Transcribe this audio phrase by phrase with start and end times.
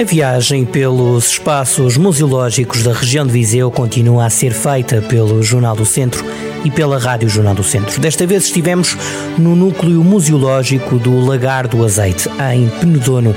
[0.00, 5.74] A viagem pelos espaços museológicos da região de Viseu continua a ser feita pelo Jornal
[5.74, 6.24] do Centro
[6.64, 8.00] e pela Rádio Jornal do Centro.
[8.00, 8.96] Desta vez estivemos
[9.36, 13.34] no núcleo museológico do Lagar do Azeite, em Penedono,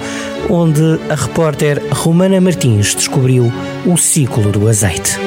[0.52, 3.52] onde a repórter Romana Martins descobriu
[3.84, 5.18] o ciclo do azeite.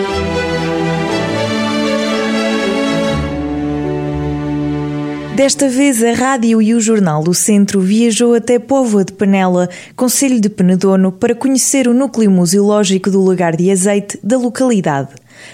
[5.34, 10.40] Desta vez, a rádio e o Jornal do Centro viajou até Póvoa de Panela, Conselho
[10.40, 15.08] de Penedono, para conhecer o núcleo museológico do Lagar de Azeite da localidade.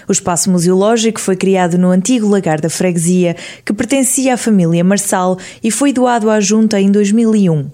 [0.07, 3.35] O espaço museológico foi criado no antigo lagar da freguesia,
[3.65, 7.71] que pertencia à família Marçal e foi doado à junta em 2001.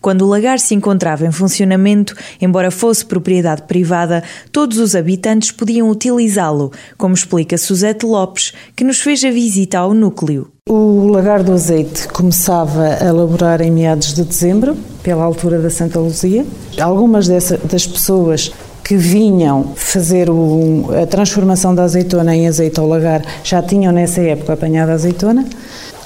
[0.00, 5.88] Quando o lagar se encontrava em funcionamento, embora fosse propriedade privada, todos os habitantes podiam
[5.88, 10.53] utilizá-lo, como explica Suzete Lopes, que nos fez a visita ao núcleo.
[10.66, 15.98] O lagar do azeite começava a elaborar em meados de dezembro, pela altura da Santa
[16.00, 16.46] Luzia.
[16.80, 18.50] Algumas dessa, das pessoas
[18.82, 24.22] que vinham fazer o, a transformação da azeitona em azeite ao lagar já tinham nessa
[24.22, 25.46] época apanhado a azeitona,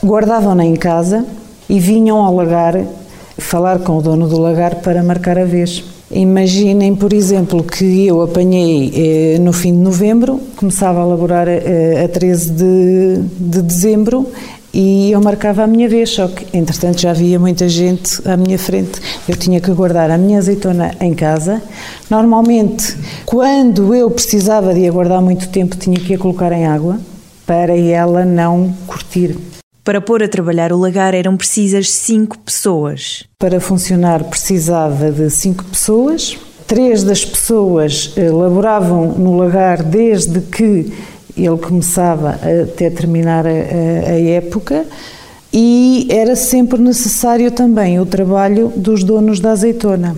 [0.05, 1.25] guardavam-na em casa
[1.69, 2.85] e vinham ao lagar
[3.39, 5.85] falar com o dono do lagar para marcar a vez.
[6.11, 12.03] Imaginem, por exemplo, que eu apanhei eh, no fim de novembro, começava a elaborar eh,
[12.03, 14.27] a 13 de, de dezembro
[14.73, 18.59] e eu marcava a minha vez, só que entretanto já havia muita gente à minha
[18.59, 19.01] frente.
[19.29, 21.63] Eu tinha que guardar a minha azeitona em casa.
[22.11, 26.99] Normalmente, quando eu precisava de aguardar muito tempo, tinha que a colocar em água
[27.47, 29.37] para ela não curtir.
[29.83, 33.25] Para pôr a trabalhar o lagar eram precisas cinco pessoas.
[33.39, 36.37] Para funcionar precisava de cinco pessoas.
[36.67, 40.93] Três das pessoas eh, laboravam no lagar desde que
[41.47, 44.85] ele começava até terminar a, a, a época
[45.53, 50.17] e era sempre necessário também o trabalho dos donos da azeitona.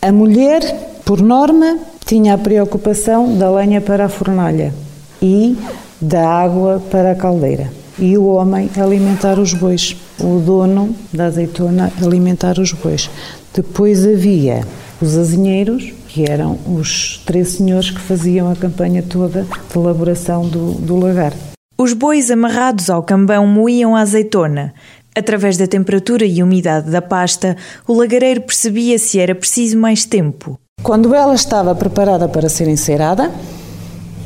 [0.00, 0.62] A mulher,
[1.04, 4.72] por norma, tinha a preocupação da lenha para a fornalha
[5.20, 5.56] e
[6.00, 11.92] da água para a caldeira e o homem alimentar os bois, o dono da azeitona
[12.02, 13.10] alimentar os bois.
[13.54, 14.64] Depois havia
[15.00, 20.72] os azinheiros, que eram os três senhores que faziam a campanha toda de elaboração do,
[20.72, 21.32] do lagar.
[21.78, 24.74] Os bois amarrados ao cambão moíam a azeitona.
[25.16, 27.56] Através da temperatura e umidade da pasta,
[27.86, 30.58] o lagareiro percebia se era preciso mais tempo.
[30.82, 33.30] Quando ela estava preparada para ser encerada,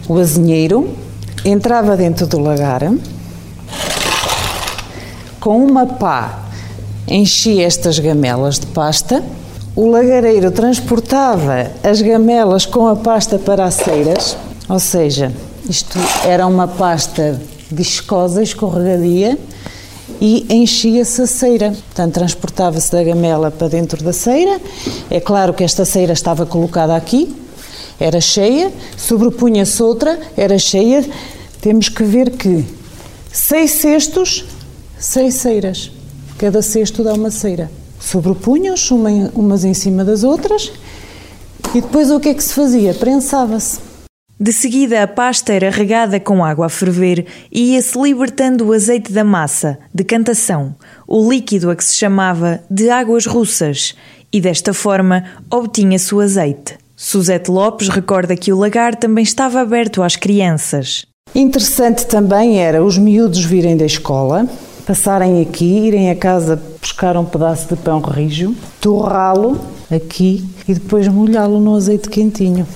[0.09, 0.89] o azinheiro
[1.45, 2.81] entrava dentro do lagar,
[5.39, 6.45] com uma pá
[7.07, 9.23] enchia estas gamelas de pasta,
[9.77, 14.37] o lagareiro transportava as gamelas com a pasta para as ceiras,
[14.69, 15.33] ou seja,
[15.69, 17.41] isto era uma pasta
[17.71, 19.39] viscosa, escorregadia,
[20.21, 21.71] e enchia-se a ceira.
[21.71, 24.61] Portanto, transportava-se da gamela para dentro da ceira.
[25.11, 27.35] É claro que esta ceira estava colocada aqui,
[27.99, 31.05] era cheia, sobrepunha-se outra, era cheia.
[31.61, 32.65] Temos que ver que
[33.33, 34.45] seis cestos
[34.99, 35.91] seis ceiras.
[36.39, 37.71] Cada cesto dá uma ceira.
[38.05, 40.71] Sobrepunham-se uma, umas em cima das outras
[41.75, 42.93] e depois o que é que se fazia?
[42.93, 43.81] Prensava-se.
[44.39, 49.11] De seguida, a pasta era regada com água a ferver e ia-se libertando o azeite
[49.11, 50.75] da massa, decantação,
[51.09, 53.95] o líquido a que se chamava de águas russas,
[54.31, 56.77] e desta forma obtinha-se o azeite.
[56.95, 61.07] Suzete Lopes recorda que o lagar também estava aberto às crianças.
[61.35, 64.47] Interessante também era os miúdos virem da escola,
[64.87, 71.09] passarem aqui, irem a casa buscar um pedaço de pão rijo, torrá-lo aqui e depois
[71.09, 72.67] molhá-lo no azeite quentinho.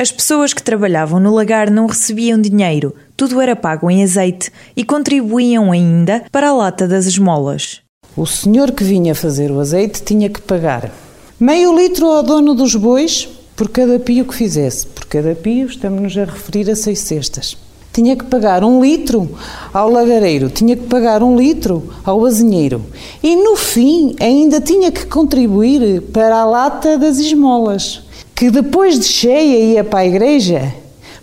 [0.00, 4.84] As pessoas que trabalhavam no lagar não recebiam dinheiro, tudo era pago em azeite e
[4.84, 7.80] contribuíam ainda para a lata das esmolas.
[8.16, 10.92] O senhor que vinha fazer o azeite tinha que pagar
[11.40, 14.86] meio litro ao dono dos bois por cada pio que fizesse.
[14.86, 17.56] Por cada pio estamos-nos a referir a seis cestas
[17.98, 19.28] tinha que pagar um litro
[19.74, 22.86] ao lagareiro, tinha que pagar um litro ao azinheiro
[23.20, 28.04] e no fim ainda tinha que contribuir para a lata das esmolas,
[28.36, 30.72] que depois de cheia ia para a igreja,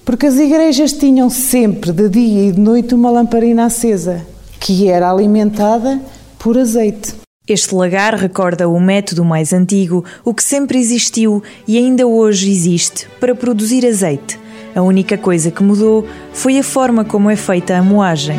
[0.03, 4.27] porque as igrejas tinham sempre de dia e de noite uma lamparina acesa,
[4.59, 6.01] que era alimentada
[6.37, 7.13] por azeite.
[7.47, 13.07] Este lagar recorda o método mais antigo, o que sempre existiu e ainda hoje existe
[13.17, 14.43] para produzir azeite
[14.75, 18.37] a única coisa que mudou foi a forma como é feita a moagem.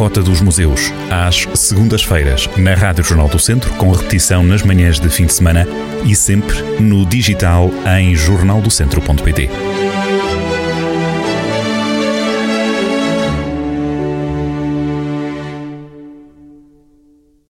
[0.00, 5.10] Rota dos Museus, às segundas-feiras, na Rádio Jornal do Centro, com repetição nas manhãs de
[5.10, 5.66] fim de semana
[6.06, 9.50] e sempre no digital em jornaldocentro.pt.